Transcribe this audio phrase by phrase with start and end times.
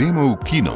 [0.00, 0.74] Gremo v kino.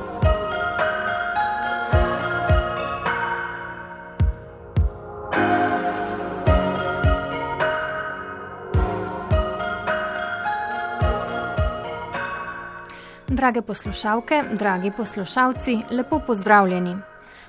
[13.28, 16.96] Drage poslušalke, dragi poslušalci, lepo pozdravljeni.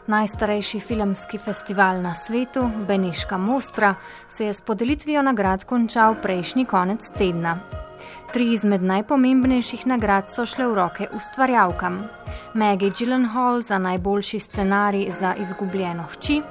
[0.07, 3.95] Najstarejši filmski festival na svetu, Beneška Mostra,
[4.29, 7.84] se je s podelitvijo nagrad končal prejšnji konec tedna.
[8.33, 11.99] Tri izmed najpomembnejših nagrad so šle v roke ustvarjalkam:
[12.53, 16.41] Maggie Gyllenhaal za najboljši scenarij za izgubljeno hči,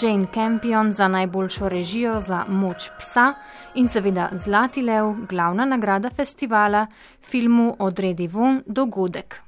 [0.00, 3.34] Jane Campion za najboljšo režijo za Moč psa
[3.74, 6.86] in seveda Zlati lev, glavna nagrada festivala,
[7.22, 9.40] filmu Odredi von dogodek.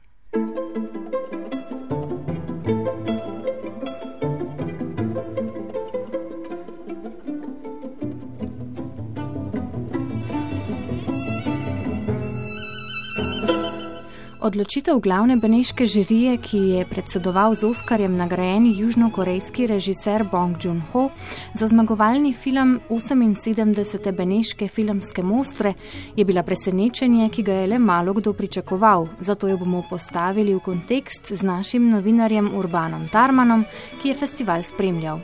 [14.43, 21.11] Odločitev glavne beneške žirije, ki je predsedoval z Oskarjem nagrajeni južnokorejski režiser Bong Joon-ho
[21.55, 24.13] za zmagovalni film 78.
[24.13, 25.75] beneške filmske mostre,
[26.17, 29.07] je bila presenečenje, ki ga je le malo kdo pričakoval.
[29.21, 33.65] Zato jo bomo postavili v kontekst z našim novinarjem Urbanom Tarmanom,
[34.03, 35.21] ki je festival spremljal.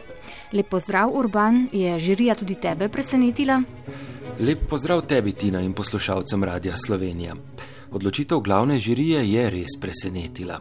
[0.53, 3.63] Lep pozdrav, Urban, je žirija tudi tebe presenetila?
[4.39, 7.35] Lep pozdrav tebi, Tina in poslušalcem Radia Slovenija.
[7.91, 10.61] Odločitev glavne žirije je res presenetila.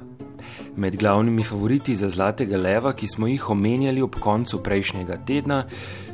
[0.77, 5.63] Med glavnimi favoriti za Zlatega leva, ki smo jih omenjali ob koncu prejšnjega tedna,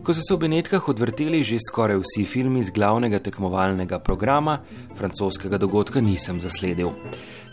[0.04, 4.58] ko so se v Benetkah odvrteli že skoraj vsi filmi z glavnega tekmovalnega programa,
[4.96, 6.90] francoskega dogodka nisem zasledil.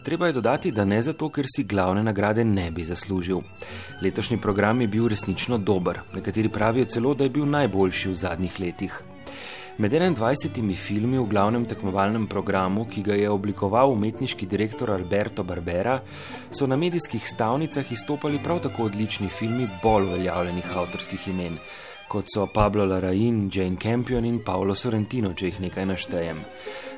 [0.04, 3.42] Treba je dodati, da ne zato, ker si glavne nagrade ne bi zaslužil.
[4.02, 8.60] Letošnji program je bil resnično dober, nekateri pravijo celo, da je bil najboljši v zadnjih
[8.60, 9.02] letih.
[9.80, 15.94] Med 21 filmi v glavnem tekmovalnem programu, ki ga je oblikoval umetniški direktor Alberto Barbera,
[16.52, 21.56] so na medijskih stavnicah izstopali prav tako odlični filmi bolj uveljavljenih avtorskih imen,
[22.10, 26.40] kot so Pablo Larraín, Jane Campion in Paolo Sorrentino, če jih nekaj naštejem.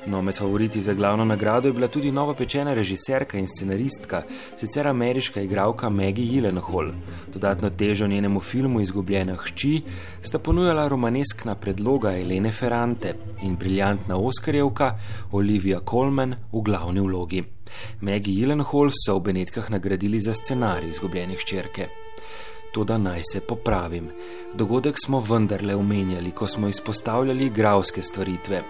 [0.08, 4.22] No, med favoriti za glavno nagrado je bila tudi nova pečena režiserka in scenaristka,
[4.56, 6.90] sicer ameriška igralka Maggie Gyllenhaal.
[7.34, 9.82] Dodatno težo njenemu filmu Izgubljena hči
[10.22, 14.94] sta ponujala romaneskna predloga Elene Ferrante in briljantna Oskarjevka
[15.32, 17.44] Olivia Colman v glavni vlogi.
[18.00, 22.01] Maggie Gyllenhaal so v Benetkah nagradili za scenarij Izgubljene hčerke.
[22.72, 24.08] Toda naj se popravim.
[24.54, 28.62] Dogodek smo vendarle omenjali, ko smo izpostavljali igralske stvaritve.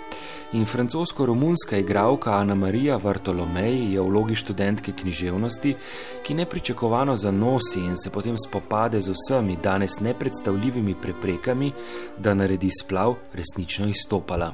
[0.52, 5.74] In francosko-romunska igralka Ana Marija Vartolomej je v vlogi študentke književnosti,
[6.22, 11.72] ki nepričakovano zanosi in se potem spopade z vsemi danes nepredstavljivimi preprekami,
[12.18, 14.52] da naredi splav, resnično izstopala.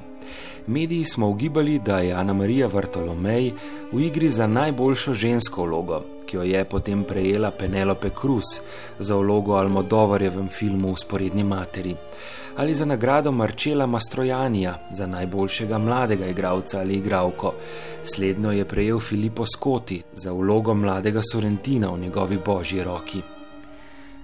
[0.67, 3.53] Mediji smo ugibali, da je Ana Marija Vartolomej
[3.93, 8.61] v igri za najboljšo žensko vlogo, ki jo je potem prejela Penelope Cruz
[8.99, 11.95] za vlogo Almodovarjevem filmu Usporedni materi,
[12.57, 17.55] ali za nagrado Marčela Mastrojanija za najboljšega mladega igralca ali igralko.
[18.03, 23.38] Slednjo je prejel Filippo Scoti za vlogo mladega Sorrentina v njegovi božji roki.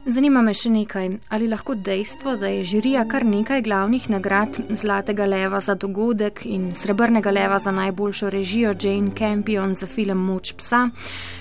[0.04, 5.24] Zanima me še nekaj, ali lahko dejstvo, da je žirija kar nekaj glavnih nagrad Zlatega
[5.24, 10.90] leva za dogodek in Srebrnega leva za najboljšo režijo Jane Campion za film Moč psa,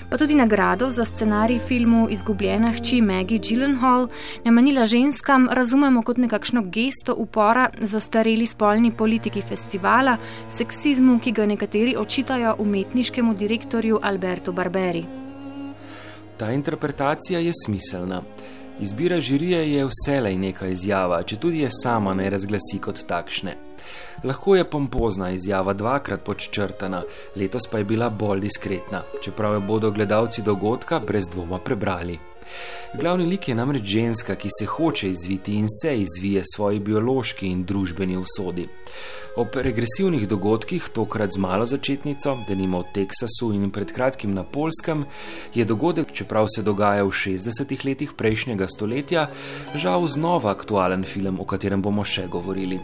[0.08, 4.08] pa tudi nagrado za scenarij filmu Izgubljena hči Maggie Gyllenhaal,
[4.44, 10.16] namenila ženskam, razumemo kot nekakšno gesto upora za stareli spolni politiki festivala,
[10.56, 15.23] seksizmu, ki ga nekateri očitajo umetniškemu direktorju Albertu Barberi.
[16.36, 18.22] Ta interpretacija je smiselna.
[18.80, 23.54] Izbira žirije je vselej neka izjava, če tudi je sama ne razglasi kot takšne.
[24.24, 27.02] Lahko je pompozna izjava dvakrat podčrtana,
[27.36, 32.18] letos pa je bila bolj diskretna, čeprav jo bodo gledalci dogodka brez dvoma prebrali.
[33.00, 37.64] Glavni lik je namreč ženska, ki se hoče izviti in se izvije svoji biološki in
[37.64, 38.68] družbeni usodi.
[39.36, 45.04] Ob regresivnih dogodkih, tokrat z malo začetnico, denimo v Teksasu in pred kratkim na Polskem,
[45.54, 49.26] je dogodek, čeprav se dogaja v 60-ih letih prejšnjega stoletja,
[49.74, 52.78] žal znova aktualen film, o katerem bomo še govorili.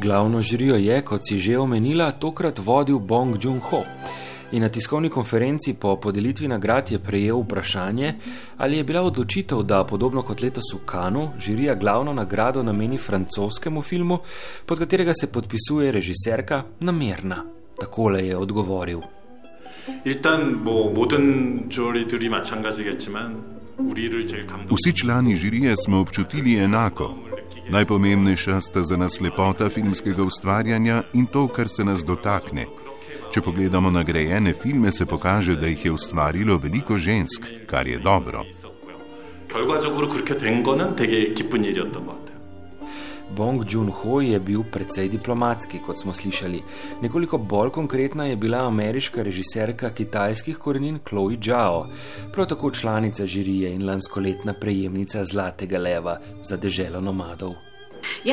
[0.00, 3.84] Glavno žirijo je, kot si že omenila, tokrat vodil Bong Joon-ho
[4.52, 8.14] in na tiskovni konferenci po podelitvi nagrad je prejel vprašanje,
[8.56, 13.82] ali je bila odločitev, da podobno kot letos v Kanu, žirija glavno nagrado nameni francoskemu
[13.82, 14.18] filmu,
[14.66, 17.44] pod katerega se podpisuje režiserka, namerna.
[17.80, 19.00] Takole je odgovoril.
[24.70, 27.14] Vsi člani žirije smo občutili enako.
[27.68, 32.66] Najpomembnejša sta za nas lepota filmskega ustvarjanja in to, kar se nas dotakne.
[33.31, 38.43] Če pogledamo nagrajene filme, se pokaže, da jih je ustvarilo veliko žensk, kar je dobro.
[39.51, 42.31] 결과적으로 그렇게 된 거는 되게 기쁜 일이었던 것 같아요.
[43.35, 46.59] Bong Joon-ho je bil precej diplomatski, kot smo slišali.
[47.01, 51.87] Nekoliko bolj konkretna je bila ameriška režiserka kitajskih korenin Chloe Zhao,
[52.33, 57.64] prav tako članica žirije in lanskoletna prejemnica Zlatega leva za deželo nomadov.
[58.26, 58.32] Uh,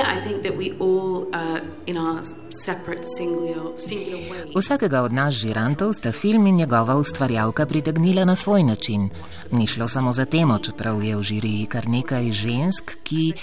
[4.55, 9.09] Vsakega od nas žirantov sta film in njegova ustvarjalka pritegnila na svoj način.
[9.51, 13.33] Ni šlo samo za temo, čeprav je v žiriji kar nekaj žensk, ki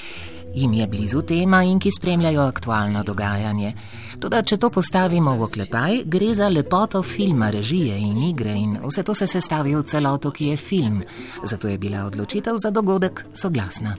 [0.55, 3.73] jim je blizu tema in ki spremljajo aktualno dogajanje.
[4.20, 9.02] Tudi, če to postavimo v oklepaj, gre za lepoto filma, režije in igre in vse
[9.02, 11.02] to se sestavi v celoto, ki je film.
[11.44, 13.97] Zato je bila odločitev za dogodek soglasna.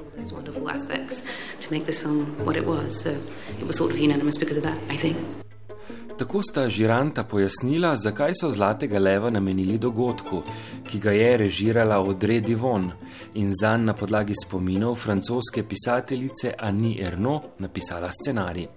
[6.21, 10.43] Tako sta žiranta pojasnila, zakaj so Zlatega leva namenili dogodku,
[10.85, 12.91] ki ga je režirala Audrey Divon
[13.33, 18.67] in zanj na podlagi spominov francoske pisateljice Annie Erno napisala scenarij.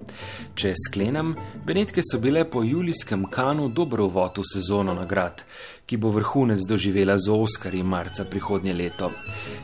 [0.55, 1.35] Če sklenem,
[1.67, 5.44] Benetke so bile po julijskem kanu dobro uvod v sezono nagrad,
[5.87, 9.11] ki bo vrhunec doživela z Oskarji marca prihodnje leto.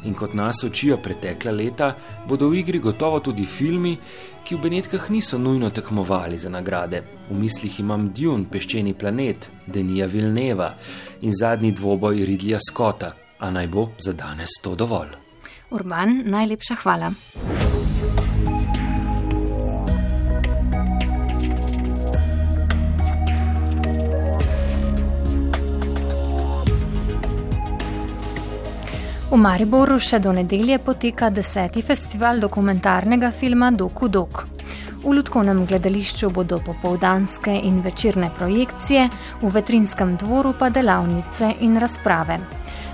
[0.04, 1.94] In kot nas učijo pretekla leta,
[2.28, 3.96] bodo v igri gotovo tudi filmi,
[4.44, 7.02] ki v Benetkah niso nujno tekmovali za nagrade.
[7.30, 10.72] V mislih imam Dune, peščeni planet, Denija Vilneva
[11.22, 15.16] in zadnji dvoboj Ridlija Scotta, a naj bo za danes to dovolj.
[15.70, 17.12] Urban, najlepša hvala.
[29.30, 34.40] V Mariboru še do nedelje poteka deseti festival dokumentarnega filma Doku Dok.
[35.04, 39.04] V Ludkovnem gledališču bodo popovdanske in večerne projekcije,
[39.42, 42.40] v Vetrinskem dvoru pa delavnice in razprave.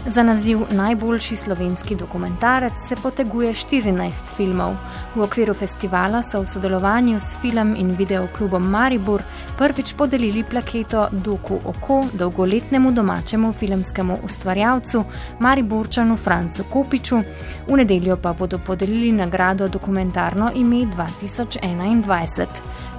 [0.08, 4.74] Za naziv najboljši slovenski dokumentarec se poteguje 14 filmov.
[5.14, 9.22] V okviru festivala so v sodelovanju s film in videoklubom Maribor
[9.58, 15.04] prvič podelili plaketo Doku Oko dolgoletnemu domačemu filmskemu ustvarjalcu
[15.40, 17.22] Mariborčanu Francu Kopiču,
[17.68, 22.46] v nedeljo pa bodo podelili nagrado dokumentarno ime 2021.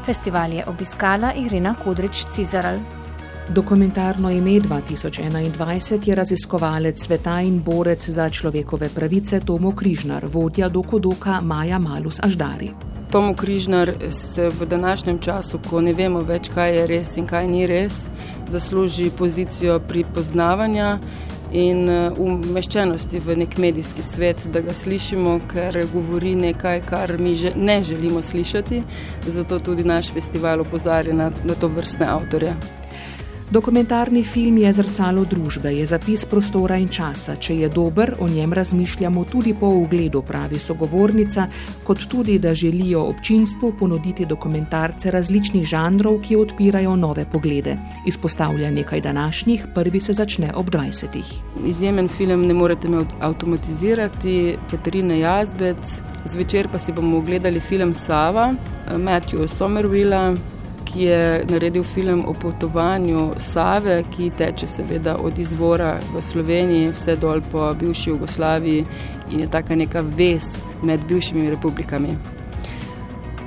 [0.05, 3.06] Festival je obiskala Irena Kodrič-Cizaral.
[3.49, 11.41] Dokumentarno ime 2021 je raziskovalec sveta in borec za človekove pravice Tomo Križnar, vodja dokudoka
[11.41, 12.71] Maja Malus Aždari.
[13.11, 17.47] Tomo Križnar se v današnjem času, ko ne vemo več, kaj je res in kaj
[17.47, 18.09] ni res,
[18.49, 20.97] zasluži pozicijo pripoznavanja
[21.51, 27.35] in uh, umeščenosti v nek medijski svet, da ga slišimo, ker govori nekaj, kar mi
[27.35, 28.83] že ne želimo slišati.
[29.27, 32.57] Zato tudi naš festival opozarja na, na to vrstne avtorje.
[33.47, 37.37] Dokumentarni film je zrcalo družbe, je zapis prostora in časa.
[37.39, 41.45] Če je dober, o njem razmišljamo tudi po ugledu, pravi sogovornica,
[41.87, 47.77] kot tudi, da želijo občinstvu ponuditi dokumentarce različnih žanrov, ki odpirajo nove poglede.
[48.05, 51.23] Izpostavlja nekaj današnjih, prvi se začne ob 20.
[51.65, 55.95] Izjemen film ne morete me avtomatizirati, Katarina Jazbec,
[56.25, 58.53] zvečer pa si bomo ogledali film Sava,
[58.91, 60.35] Matthew Somervilla
[60.87, 67.15] ki je naredil film o potovanju Save, ki teče seveda od izvora v Sloveniji vse
[67.15, 68.85] dol po bivši Jugoslaviji
[69.31, 70.43] in je taka neka vez
[70.83, 72.36] med bivšimi republikami.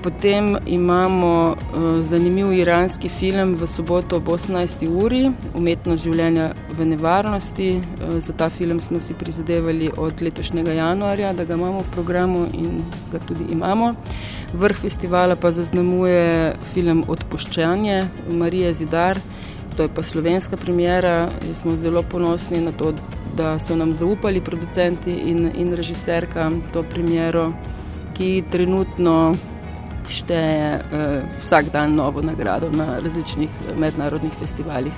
[0.03, 4.89] Potem imamo uh, zanimiv iranski film v soboto ob 18.
[4.89, 7.69] uri, umetnost življenja v nevarnosti.
[7.77, 12.47] Uh, za ta film smo si prizadevali od letošnjega januarja, da ga imamo v programu
[12.57, 12.81] in
[13.13, 13.93] ga tudi imamo.
[14.57, 18.01] Vrh festivala pa zaznamuje film Odpuščanje
[18.33, 19.21] Marije Zidar,
[19.77, 21.29] to je pa slovenska premjera.
[21.55, 22.95] Smo zelo ponosni na to,
[23.37, 27.51] da so nam zaupali producenti in, in režiserka to premjero,
[28.17, 29.35] ki trenutno
[30.11, 34.93] šteje uh, vsak dan novo nagrado na različnih mednarodnih festivalih.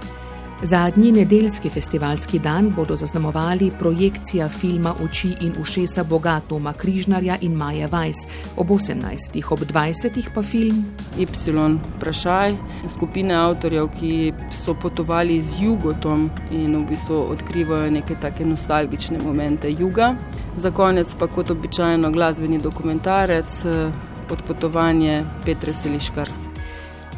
[0.64, 7.88] Zadnji nedeljski festivalski dan bodo zaznamovali projekcija filma Oči in ušesa Bogatoma Križnarja in Maja
[7.90, 8.16] Vajs.
[8.57, 9.42] Ob 18.
[9.50, 10.23] ob 20.
[10.35, 10.85] pa film
[11.19, 11.26] Y.
[12.00, 12.54] Prašaj,
[12.88, 14.33] skupine avtorjev, ki
[14.64, 20.14] so potovali z jugotom in v bistvu odkrivajo neke take nostalgične momente juga.
[20.57, 23.64] Za konec pa kot običajno glasbeni dokumentarec
[24.31, 26.31] odpotovanje Petre Seliškar.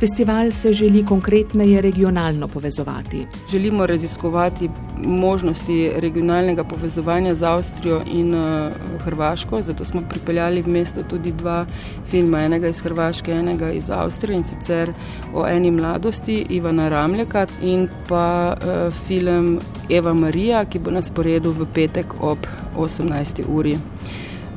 [0.00, 3.26] Festival se želi konkretneje regionalno povezovati.
[3.50, 11.02] Želimo raziskovati možnosti regionalnega povezovanja z Avstrijo in uh, Hrvaško, zato smo pripeljali v mesto
[11.02, 11.66] tudi dva
[12.11, 14.92] filma, enega iz Hrvaške, enega iz Avstrije in sicer
[15.34, 21.50] o eni mladosti Ivana Ramljaka in pa uh, film Eva Marija, ki bo na sporedu
[21.50, 22.38] v petek ob
[22.76, 23.44] 18.
[23.49, 23.78] uri.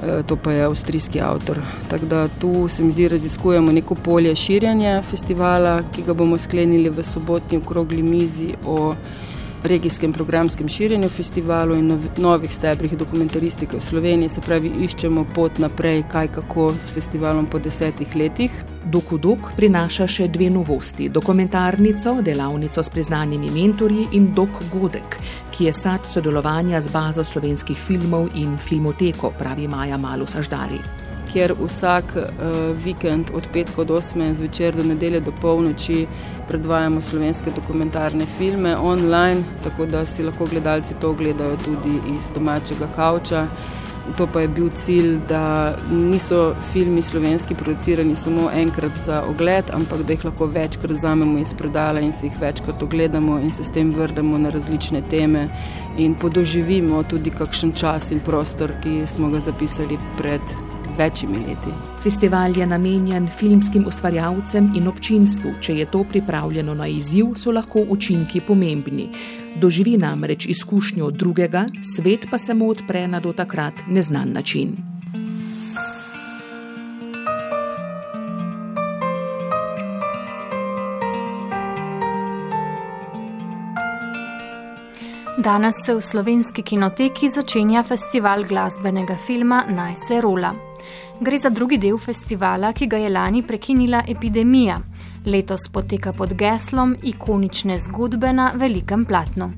[0.04, 1.58] Eh, to pa je avstrijski avtor.
[1.90, 6.90] Tako da tu se mi zdi, raziskujemo neko polje širjanja festivala, ki ga bomo sklenili
[6.90, 8.94] v sobotni okrogli mizi o
[9.64, 14.30] regijskem programskem širjenju festivalu in novih stebrih dokumentaristike v Sloveniji.
[14.30, 18.52] Se pravi, iščemo pot naprej, kaj kako s festivalom po desetih letih.
[18.86, 25.20] Dokudok prinaša še dve novosti: dokumentarnico, delavnico s priznanimi mentorji in Dok Godek,
[25.52, 31.54] ki je sad sodelovanja z bazo slovenskih filmov in filmoteko, pravi Maja Malus Aždari kjer
[31.60, 32.24] vsak uh,
[32.84, 36.08] vikend od petka do 8 zvečer do nedelje do polnoči
[36.48, 42.88] predvajamo slovenske dokumentarne filme online, tako da si lahko gledalci to gledajo tudi iz domačega
[42.96, 43.48] kavča.
[44.18, 50.02] To pa je bil cilj, da niso filmi slovenski producirani samo enkrat za ogled, ampak
[50.08, 53.72] da jih lahko večkrat vzamemo iz predala in si jih večkrat ogledamo in se s
[53.72, 55.50] tem vrnemo na različne teme
[55.98, 60.42] in podoživimo tudi kakšen čas in prostor, ki smo ga zapisali pred
[60.98, 61.74] večjimi leti.
[62.04, 65.54] Festival je namenjen filmskim ustvarjalcem in občinstvu.
[65.62, 69.10] Če je to pripravljeno na izziv, so lahko učinki pomembni.
[69.56, 74.78] Doživi namreč izkušnjo drugega, svet pa se mu odpre na do takrat neznan način.
[85.38, 90.67] Danes se v slovenski kinoteki začenja festival glasbenega filma Naj se rola.
[91.20, 94.76] Gre za drugi del festivala, ki ga je lani prekinila epidemija.
[95.26, 99.52] Letos poteka pod geslom ikonične zgodbe na velikem platnu.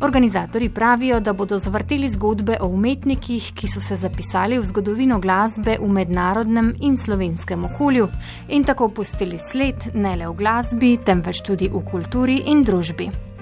[0.00, 5.76] Organizatori pravijo, da bodo zavrteli zgodbe o umetnikih, ki so se zapisali v zgodovino glasbe
[5.80, 8.08] v mednarodnem in slovenskem okolju
[8.48, 13.33] in tako pustili sled ne le v glasbi, temveč tudi v kulturi in družbi.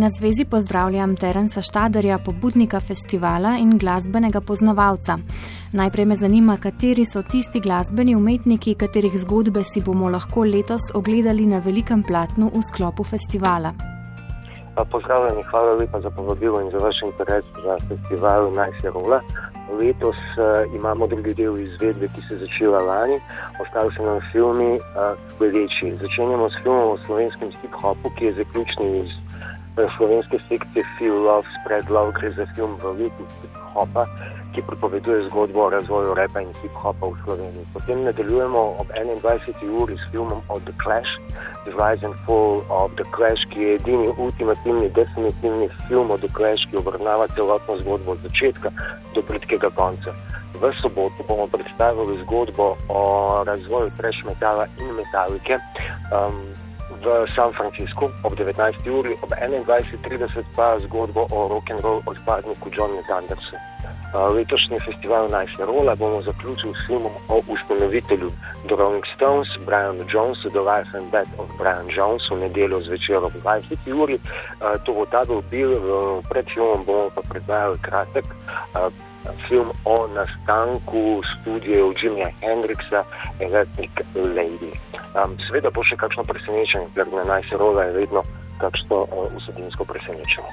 [0.00, 5.18] Na zvezi pozdravljam Terenca Štaderja, pobudnika festivala in glasbenega poznavalca.
[5.72, 11.44] Najprej me zanima, kateri so tisti glasbeni umetniki, katerih zgodbe si bomo lahko letos ogledali
[11.46, 13.74] na velikem platnu v sklopu festivala.
[14.92, 19.20] Pozdravljeni, hvala lepa za povabilo in za vaš interes za festival Najsjerola.
[19.80, 23.20] Letos uh, imamo drugi del izvedbe, ki se je začela lani,
[23.62, 24.80] ostali so nam filmi uh,
[25.40, 25.92] večji.
[26.00, 29.12] Začenjamo s filmom o slovenskem hip-hopu, ki je zaključni iz
[29.96, 34.06] slovenske sekcije Feel Love, Spread Love, gre za film v letu hip-hopa,
[34.52, 37.64] ki pripoveduje zgodbo o razvoju repa in hip-hopa v Sloveniji.
[37.74, 39.82] Potem nadaljujemo ob 21.
[39.82, 41.12] uri s filmom o The Clash,
[41.64, 46.28] The Rise and Fall of The Clash, ki je edini ultimativni, definitivni film o The
[46.36, 48.70] Clash, ki obravnava celotno zgodbo od začetka
[49.14, 50.14] do britkega konca.
[50.60, 53.00] V soboto bomo predstavili zgodbo o
[53.46, 55.56] razvoju trash metala in metalike.
[56.12, 56.69] Um,
[57.00, 58.86] v San Franciscu ob 19.
[58.86, 63.56] uri, ob 21.30 pa zgodbo o rock'n'roll odpadniku Johnu Dandersu.
[64.10, 68.30] Letošnji festival Najsna Rola bomo zaključili s filmom o ustanovitelju
[68.66, 73.16] The Rolling Stones, Brianu Jonesu, The Life and Death of Brian Jones v nedeljo zvečer
[73.16, 74.02] ob 20.
[74.02, 74.18] uri.
[74.84, 75.70] To bo ta bil,
[76.30, 78.24] pred filmom bomo pa predvajali kratek
[79.48, 83.04] film o nastanku študijev Jimmyja Hendrixa,
[83.40, 84.72] Electric Lady.
[85.14, 88.22] Um, seveda bo še kakšno presenečenje, ker na najseroga je vedno
[88.60, 90.52] kakšno uh, vsebinsko presenečenje.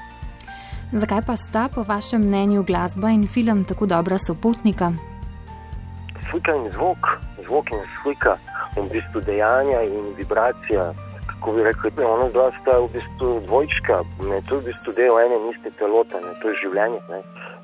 [0.92, 4.92] Zakaj pa sta po vašem mnenju glasba in film tako dobra sopotnika?
[6.30, 7.12] Slika in zvok,
[7.44, 8.36] zvok in slika,
[8.76, 10.92] v bistvu dejanja in vibracija.
[11.38, 14.64] Ko bi rekel, da je ona dva sta v bistvu dvojčka, ne, to je v
[14.72, 16.98] bistvu del ene in iste celote, ne, to je življenje.
[17.12, 17.20] Ne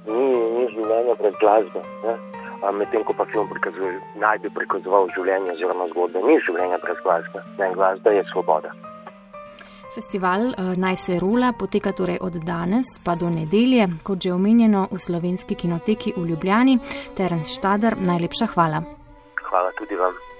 [0.06, 0.24] ni,
[0.56, 1.84] ni življenja brez glasbe.
[2.74, 7.44] Medtem ko pa film prikazuje, naj bi prikazoval življenje oziroma zgodbe, ni življenja brez glasbe.
[7.60, 8.72] Ne, glasba je svoboda.
[9.94, 14.88] Festival uh, Naj se rola poteka torej od danes pa do nedelje, kot že omenjeno
[14.90, 16.78] v slovenski kinoteki v Ljubljani.
[17.14, 18.82] Terence Štader, najlepša hvala.
[19.50, 20.33] Hvala tudi vam.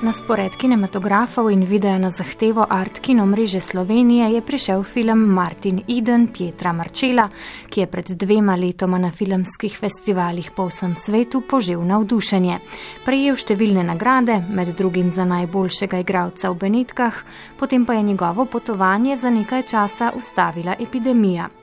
[0.00, 5.82] Na spored kinematografov in videa na zahtevo Art Kino mreže Slovenije je prišel film Martin
[5.88, 7.28] Eden Pietra Marčela,
[7.68, 12.58] ki je pred dvema letoma na filmskih festivalih po vsem svetu požil navdušenje.
[13.04, 17.22] Prejel številne nagrade, med drugim za najboljšega igralca v Benetkah,
[17.60, 21.59] potem pa je njegovo potovanje za nekaj časa ustavila epidemija.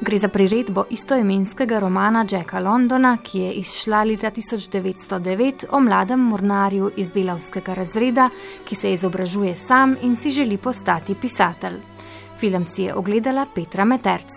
[0.00, 6.90] Gre za priredbo istoimenskega romana Jacka Londona, ki je izšla leta 1909 o mladem mornarju
[6.96, 8.28] iz delavskega razreda,
[8.64, 11.80] ki se izobražuje sam in si želi postati pisatelj.
[12.38, 14.28] Film si je ogledala Petra Meterc.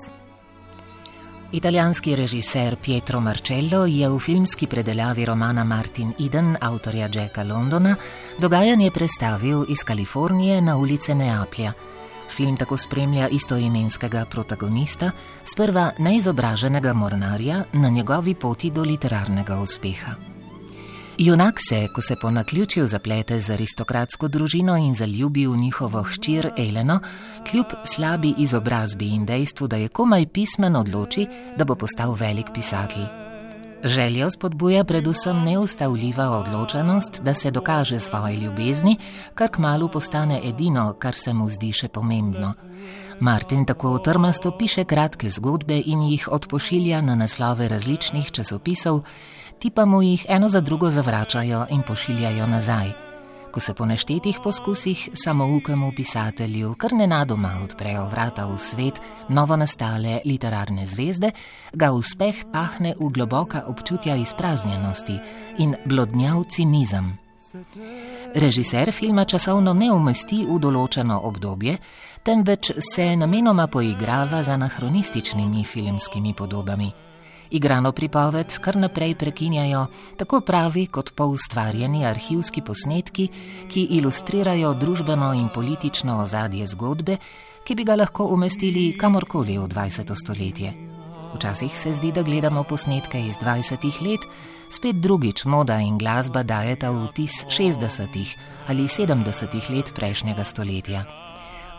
[1.51, 7.95] Italijanski režiser Pietro Marcello je v filmski predelavi romana Martin Eden, avtorja Jacka Londona,
[8.37, 11.73] dogajanje predstavil iz Kalifornije na ulice Neaplja.
[12.29, 15.11] Film tako spremlja istoimenskega protagonista,
[15.43, 20.15] sprva neizobraženega mornarja na njegovi poti do literarnega uspeha.
[21.19, 26.51] Junak se, ko se po naključju zaplete z aristokratsko družino in zaljubi v njihovo hčir
[26.57, 26.99] Eleno,
[27.51, 33.28] kljub slabi izobrazbi in dejstvu, da je komaj pismen, odloči, da bo postal velik pisatelj.
[33.83, 38.97] Željo spodbuja predvsem neustavljiva odločenost, da se dokaže svoje ljubezni,
[39.35, 42.53] kar kmalo postane edino, kar se mu zdi še pomembno.
[43.19, 49.01] Martin tako trmasto piše kratke zgodbe in jih odpošilja na naslove različnih časopisov,
[49.59, 53.08] ti pa mu jih eno za drugo zavračajo in pošiljajo nazaj
[53.51, 60.21] ko se po neštetih poskusih samoukemu pisatelju kar nenadoma odprejo vrata v svet novo nastale
[60.25, 61.31] literarne zvezde,
[61.73, 65.19] ga uspeh pahne v globoka občutja izpraznjenosti
[65.57, 67.17] in blodnjav cinizem.
[68.35, 71.77] Režiser filma časovno ne umesti v določeno obdobje,
[72.23, 77.08] temveč se namenoma poigrava z anahronističnimi filmskimi podobami.
[77.51, 79.85] Igrano pripoved kar naprej prekinjajo
[80.17, 83.27] tako pravi kot poustvarjeni arhivski posnetki,
[83.67, 87.17] ki ilustrirajo družbeno in politično ozadje zgodbe,
[87.65, 90.13] ki bi ga lahko umestili kamorkoli v 20.
[90.15, 90.73] stoletje.
[91.35, 94.01] Včasih se zdi, da gledamo posnetke iz 20.
[94.01, 94.29] let,
[94.69, 98.35] spet drugič moda in glasba dajeta vtis 60.
[98.67, 99.69] ali 70.
[99.69, 101.28] let prejšnjega stoletja.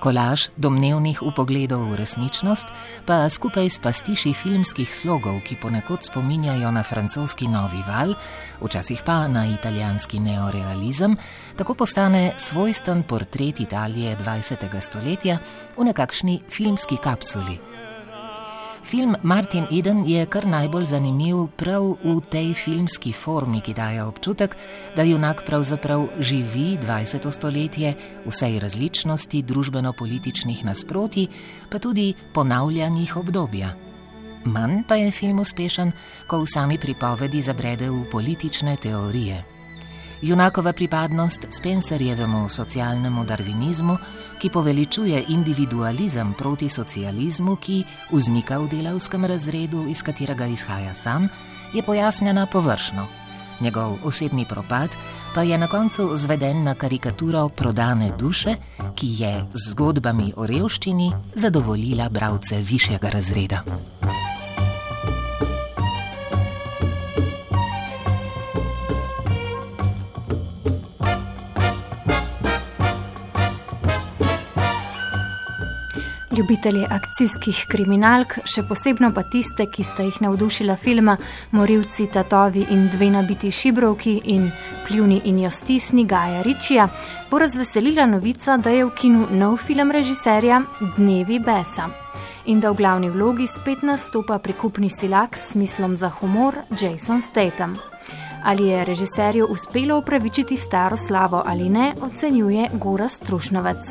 [0.00, 2.72] Kolaž domnevnih upogledov v resničnost
[3.04, 8.16] pa skupaj s pastiši filmskih slogov, ki ponekod spominjajo na francoski novi val,
[8.64, 11.16] včasih pa na italijanski neorealizem,
[11.56, 14.80] tako postane svojsten portret Italije 20.
[14.80, 15.36] stoletja
[15.76, 17.79] v nekakšni filmski kapsuli.
[18.90, 24.56] Film Martin Eden je kar najbolj zanimiv prav v tej filmski formi, ki daje občutek,
[24.96, 27.30] da junak pravzaprav živi 20.
[27.30, 31.28] stoletje v vsej različnosti družbeno-političnih nasproti,
[31.70, 33.70] pa tudi ponavljanjih obdobja.
[34.50, 35.94] Manj pa je film uspešen,
[36.26, 39.59] ko v sami pripovedi zabrede v politične teorije.
[40.22, 43.96] Junakova pripadnost Spencerjevemu socialnemu darvinizmu,
[44.38, 51.28] ki poveličuje individualizem proti socializmu, ki vznika v delavskem razredu, iz katerega izhaja sam,
[51.72, 53.06] je pojasnjena površno.
[53.60, 54.96] Njegov osebni propad
[55.34, 58.56] pa je na koncu zveden na karikaturo prodane duše,
[58.94, 63.62] ki je z zgodbami o revščini zadovoljila bralce višjega razreda.
[76.40, 81.18] Ljubitelji akcijskih kriminalk, še posebno pa tiste, ki sta jih navdušila filma
[81.52, 84.48] Morilci, Tatovi in dve nabiti šibrovki in
[84.86, 86.88] Pljuni in jo stisni Gaja Ričija,
[87.30, 90.62] bo razveselila novica, da je v kinu nov film režiserja
[90.96, 91.90] Dnevi Besa
[92.46, 97.89] in da v glavni vlogi spet nastopa prikupni silak s smislom za humor Jason Statham.
[98.44, 103.84] Ali je režiserju uspelo upravičiti staro slavo ali ne, ocenjuje Gora Strušnovec.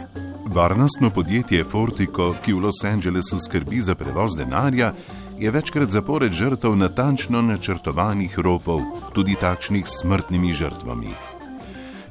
[0.45, 4.93] Varnostno podjetje Fortico, ki v Los Angelesu skrbi za prevoz denarja,
[5.39, 8.81] je večkrat zapored žrtev natančno načrtovanih ropov,
[9.13, 11.13] tudi takšnih s smrtnimi žrtvami.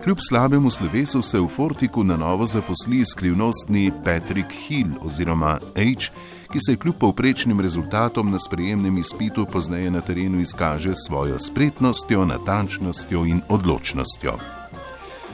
[0.04, 6.10] Kljub slabemu slovesu se v Fortiku na novo zaposli skrivnostni Patrick Hill oziroma H,
[6.52, 13.24] ki se kljub povprečnim rezultatom na sprejemnem izpitu pozneje na terenu izkaže svojo spretnostjo, natančnostjo
[13.24, 14.38] in odločnostjo.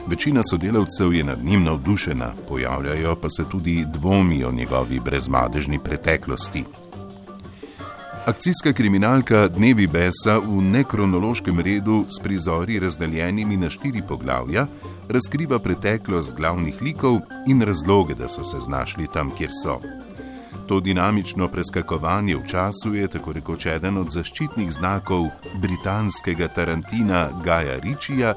[0.06, 6.64] Večina sodelavcev je nad njim navdušena, pojavljajo pa se tudi dvomi o njegovi brezmadežni preteklosti.
[8.26, 14.66] Akcijska kriminalka Dnevi Besa v nekronološkem redu s prizori razdeljenimi na štiri poglavja
[15.08, 19.80] razkriva preteklost glavnih likov in razloge, da so se znašli tam, kjer so.
[20.66, 25.28] To dinamično preskakovanje v času je tako rekoč eden od zaščitnih znakov
[25.60, 28.34] britanskega Tarantina Gaja Ričija,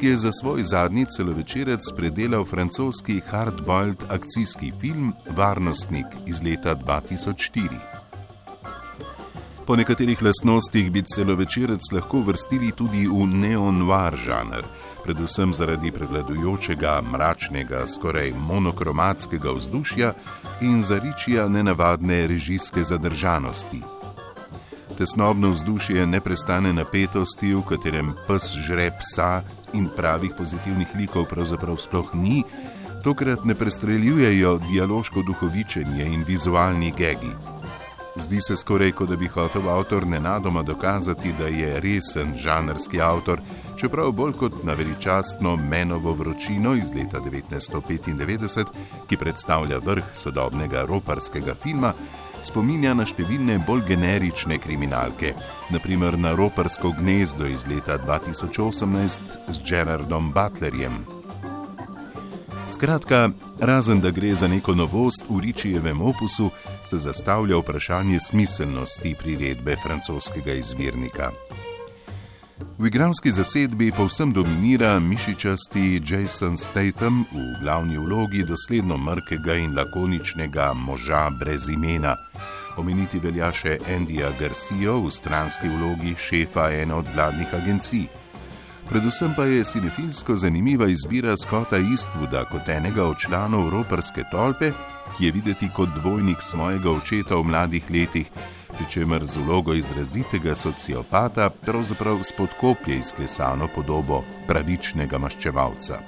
[0.00, 7.94] ki je za svoj zadnji celovečerec predelal francoski hardboiled akcijski film Varnostnik iz leta 2004.
[9.66, 14.66] Po nekaterih lastnostih bi celovečerec lahko vrstili tudi v neon-noir žanr,
[15.04, 20.12] predvsem zaradi prevladujočega mračnega, skoraj monokromatskega vzdušja
[20.60, 23.82] in zaričja nenavadne režijske zadržanosti.
[24.98, 29.42] Tesnobno vzdušje neprestane napetosti, v katerem pes žre psa
[29.74, 32.44] in pravih pozitivnih likov pravzaprav sploh ni,
[33.04, 37.53] tokrat ne prestreljujejo dialoško duhovičenje in vizualni gegi.
[38.16, 43.40] Zdi se skoraj, kot da bi hotel avtor nenadoma dokazati, da je resen žanrski avtor,
[43.80, 48.64] čeprav bolj kot na veličastno Menovo vročino iz leta 1995,
[49.08, 51.92] ki predstavlja vrh sodobnega roparskega filma,
[52.42, 55.34] spominja na številne bolj generične kriminalke,
[55.74, 61.23] naprimer na roparsko gnezdo iz leta 2018 z Gerardom Butlerjem.
[62.68, 66.50] Skratka, razen da gre za neko novost v Ričijevem opusu,
[66.84, 71.30] se zastavlja vprašanje smiselnosti priredbe francoskega izvirnika.
[72.78, 80.72] V igralski zasedbi povsem dominira mišičasti Jason Statham v glavni vlogi dosledno mrkega in lakoničnega
[80.74, 82.16] moža brez imena.
[82.76, 88.23] Omeniti velja še Andyja Garcijo v stranski vlogi šefa ene od vladnih agencij.
[88.88, 94.72] Predvsem pa je cinefilsko zanimiva izbira Scotta Eastwooda kot enega od članov roparske tolpe,
[95.16, 98.30] ki je videti kot dvojnik svojega očeta v mladih letih,
[98.76, 105.98] pri čemer z vlogo izrazitega sociopata pravzaprav spodkoplje izklesano podobo pravičnega maščevalca.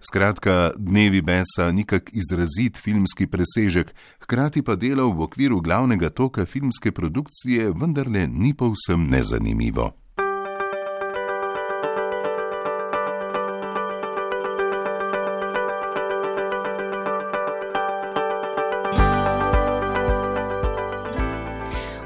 [0.00, 6.44] Skratka, Dnevi Besa ni kak izrazit filmski presežek, hkrati pa delo v okviru glavnega toka
[6.46, 10.03] filmske produkcije vendarle ni povsem nezanimivo.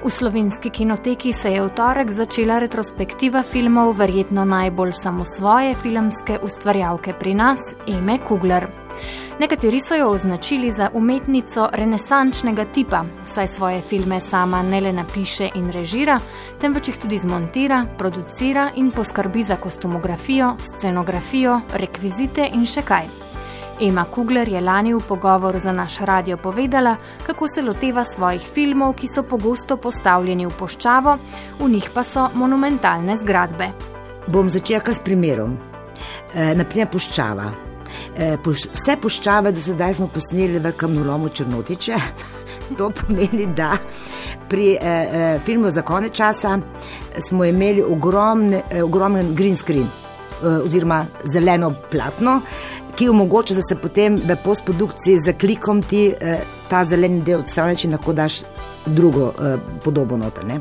[0.08, 7.12] V slovenski kinoteki se je v torek začela retrospektiva filmov verjetno najbolj samosvoje filmske ustvarjalke
[7.12, 8.66] pri nas, Eme Kugler.
[9.38, 15.50] Nekateri so jo označili za umetnico renesančnega tipa, saj svoje filme sama ne le napiše
[15.54, 16.18] in režira,
[16.60, 23.27] temveč jih tudi zmontira, producira in poskrbi za kostumografijo, scenografijo, rekvizite in še kaj.
[23.80, 28.94] Ema Kugler je lani v pogovoru za naš radio povedala, kako se loteva svojih filmov,
[28.98, 31.14] ki so pogosto postavljeni v poščavo,
[31.60, 33.68] v njih pa so monumentalne zgradbe.
[34.26, 35.54] Bom začela s primerom.
[36.34, 37.52] E, naprimer, poščava.
[38.16, 42.00] E, poš, vse poščave do sedaj smo posneli v kamnolomu Črnotiče.
[42.78, 43.70] To pomeni, da
[44.48, 46.58] pri e, e, filmu za konec časa
[47.28, 52.40] smo imeli ogromne, e, ogromen green screen e, oziroma zeleno platno
[52.98, 57.84] ki omogoča, da se potem v postprodukciji z klikom ti eh, ta zeleni del odstraniš
[57.86, 58.40] in lahko daš
[58.86, 60.46] drugo eh, podobo noter.
[60.46, 60.58] Ne.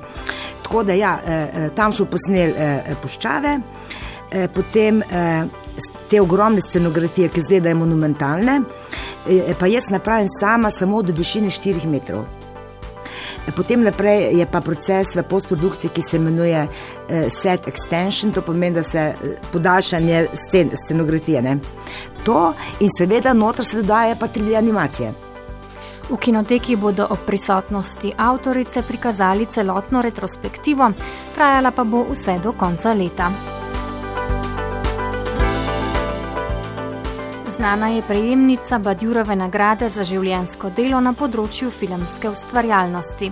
[0.63, 3.57] Tako da ja, eh, eh tam so posneli eh, puščave,
[4.31, 5.45] eh, potem eh,
[6.09, 8.61] te ogromne scenografije, ki zdaj da je monumentalne,
[9.29, 12.25] eh, pa jaz napravim sama samo do višine 4 metrov.
[13.55, 18.75] Potem naprej je pa proces v postprodukciji, ki se imenuje uh, set extension, to pomeni,
[18.75, 21.41] da se uh, podaljšanje scen, scenografije.
[21.41, 21.57] Ne?
[22.23, 25.13] To in seveda noter se dodaja pa 3D animacije.
[26.09, 30.91] V kinoteki bodo ob prisotnosti avtorice prikazali celotno retrospektivo,
[31.35, 33.56] trajala pa bo vse do konca leta.
[37.57, 43.31] Znana je prejemnica Badjurove nagrade za življensko delo na področju filmske ustvarjalnosti.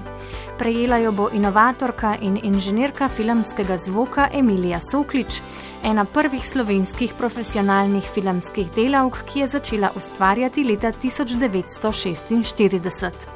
[0.58, 5.46] Prejela jo bo inovatorka in inženirka filmskega zvoka Emilija Soklič,
[5.86, 13.35] ena prvih slovenskih profesionalnih filmskih delavk, ki je začela ustvarjati leta 1946.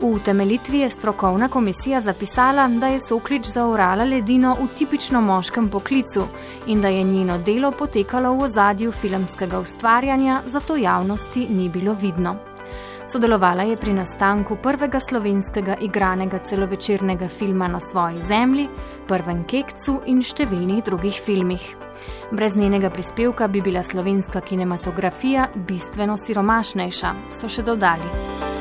[0.00, 6.24] V utemelitvi je strokovna komisija zapisala, da je Soklič zaorala ledino v tipično moškem poklicu
[6.66, 12.36] in da je njeno delo potekalo v ozadju filmskega ustvarjanja, zato javnosti ni bilo vidno.
[13.12, 18.68] Sodelovala je pri nastanku prvega slovenskega igranega celovečernega filma na svoji zemlji,
[19.08, 21.76] prvem kekcu in številnih drugih filmih.
[22.32, 28.59] Brez njenega prispevka bi bila slovenska kinematografija bistveno siromašnejša, so še dodali.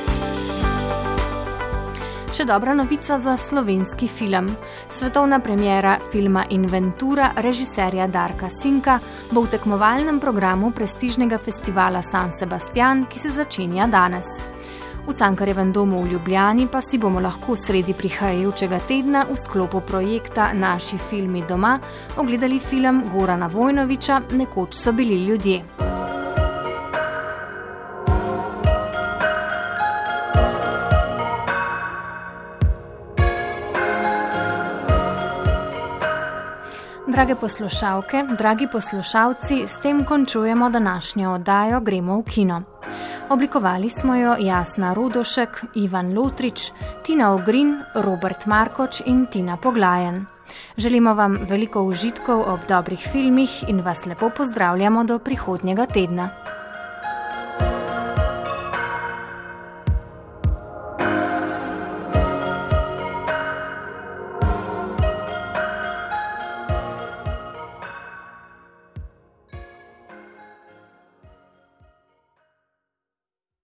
[2.40, 4.46] Še dobra novica za slovenski film.
[4.88, 8.96] Svetovna premjera filma Inventura režiserja Darka Sinka
[9.36, 14.30] bo v tekmovalnem programu prestižnega festivala San Sebastian, ki se začenja danes.
[15.04, 20.54] V Cankarjevem domu v Ljubljani pa si bomo lahko sredi prihajajočega tedna v sklopu projekta
[20.56, 21.76] Naši filmi doma
[22.16, 25.90] ogledali film Gorana Vojnoviča Nekoč so bili ljudje.
[37.20, 42.62] Drage poslušalke, dragi poslušalci, s tem končujemo današnjo oddajo Gremo v kino.
[43.30, 46.72] Oblikovali smo jo Jasna Rudošek, Ivan Lotrič,
[47.04, 50.26] Tina Ogrin, Robert Markoč in Tina Poglajen.
[50.78, 56.30] Želimo vam veliko užitkov ob dobrih filmih in vas lepo pozdravljamo do prihodnjega tedna.